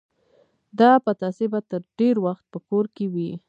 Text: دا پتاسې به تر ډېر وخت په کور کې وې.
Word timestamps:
دا 0.79 0.91
پتاسې 1.05 1.45
به 1.51 1.59
تر 1.69 1.81
ډېر 1.99 2.15
وخت 2.25 2.45
په 2.53 2.59
کور 2.67 2.85
کې 2.95 3.05
وې. 3.13 3.31